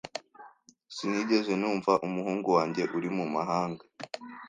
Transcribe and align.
Sinigeze 0.95 1.51
numva 1.59 1.91
umuhungu 2.07 2.47
wanjye 2.57 2.83
uri 2.97 3.09
mu 3.17 3.25
mahanga. 3.35 3.83